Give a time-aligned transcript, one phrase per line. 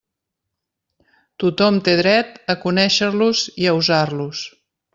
[1.43, 4.43] Tothom té dret a conéixer-los i a usar-los.